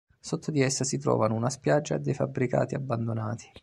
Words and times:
Sotto 0.19 0.49
di 0.49 0.61
essa 0.63 0.83
si 0.83 0.97
trovano 0.97 1.35
una 1.35 1.51
spiaggia 1.51 1.93
e 1.93 1.99
dei 1.99 2.15
fabbricati 2.15 2.73
abbandonati. 2.73 3.45